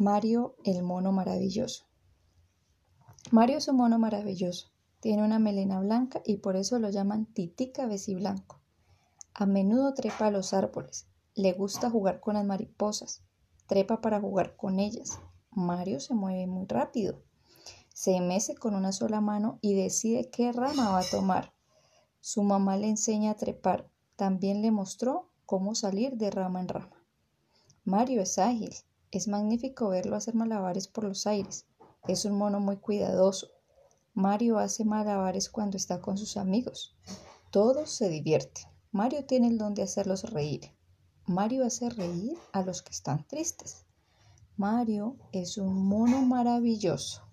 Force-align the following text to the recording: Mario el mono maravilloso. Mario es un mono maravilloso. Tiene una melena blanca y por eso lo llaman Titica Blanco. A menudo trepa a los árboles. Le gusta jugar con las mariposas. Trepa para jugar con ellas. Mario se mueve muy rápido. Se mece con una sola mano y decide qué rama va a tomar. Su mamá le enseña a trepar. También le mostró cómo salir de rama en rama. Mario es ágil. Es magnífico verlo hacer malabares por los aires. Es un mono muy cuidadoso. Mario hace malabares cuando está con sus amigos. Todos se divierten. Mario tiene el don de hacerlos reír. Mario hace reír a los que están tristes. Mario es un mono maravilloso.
Mario 0.00 0.54
el 0.62 0.84
mono 0.84 1.10
maravilloso. 1.10 1.84
Mario 3.32 3.58
es 3.58 3.66
un 3.66 3.78
mono 3.78 3.98
maravilloso. 3.98 4.68
Tiene 5.00 5.24
una 5.24 5.40
melena 5.40 5.80
blanca 5.80 6.22
y 6.24 6.36
por 6.36 6.54
eso 6.54 6.78
lo 6.78 6.88
llaman 6.88 7.26
Titica 7.26 7.88
Blanco. 8.14 8.60
A 9.34 9.44
menudo 9.44 9.94
trepa 9.94 10.26
a 10.26 10.30
los 10.30 10.54
árboles. 10.54 11.08
Le 11.34 11.52
gusta 11.52 11.90
jugar 11.90 12.20
con 12.20 12.34
las 12.34 12.44
mariposas. 12.44 13.24
Trepa 13.66 14.00
para 14.00 14.20
jugar 14.20 14.54
con 14.54 14.78
ellas. 14.78 15.18
Mario 15.50 15.98
se 15.98 16.14
mueve 16.14 16.46
muy 16.46 16.66
rápido. 16.68 17.20
Se 17.92 18.20
mece 18.20 18.54
con 18.54 18.76
una 18.76 18.92
sola 18.92 19.20
mano 19.20 19.58
y 19.62 19.74
decide 19.74 20.30
qué 20.30 20.52
rama 20.52 20.90
va 20.90 21.00
a 21.00 21.10
tomar. 21.10 21.52
Su 22.20 22.44
mamá 22.44 22.76
le 22.76 22.88
enseña 22.88 23.32
a 23.32 23.36
trepar. 23.36 23.90
También 24.14 24.62
le 24.62 24.70
mostró 24.70 25.32
cómo 25.44 25.74
salir 25.74 26.18
de 26.18 26.30
rama 26.30 26.60
en 26.60 26.68
rama. 26.68 27.04
Mario 27.82 28.22
es 28.22 28.38
ágil. 28.38 28.76
Es 29.10 29.26
magnífico 29.26 29.88
verlo 29.88 30.16
hacer 30.16 30.34
malabares 30.34 30.86
por 30.86 31.04
los 31.04 31.26
aires. 31.26 31.66
Es 32.06 32.24
un 32.24 32.36
mono 32.36 32.60
muy 32.60 32.76
cuidadoso. 32.76 33.48
Mario 34.12 34.58
hace 34.58 34.84
malabares 34.84 35.48
cuando 35.48 35.76
está 35.76 36.00
con 36.00 36.18
sus 36.18 36.36
amigos. 36.36 36.94
Todos 37.50 37.90
se 37.90 38.08
divierten. 38.08 38.64
Mario 38.92 39.24
tiene 39.24 39.48
el 39.48 39.58
don 39.58 39.74
de 39.74 39.82
hacerlos 39.82 40.30
reír. 40.30 40.72
Mario 41.26 41.64
hace 41.64 41.88
reír 41.88 42.36
a 42.52 42.62
los 42.62 42.82
que 42.82 42.92
están 42.92 43.26
tristes. 43.26 43.84
Mario 44.56 45.16
es 45.32 45.56
un 45.56 45.86
mono 45.86 46.22
maravilloso. 46.22 47.27